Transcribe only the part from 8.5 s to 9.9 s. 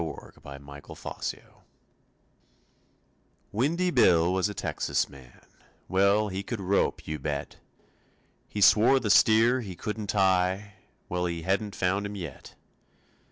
swore the steer he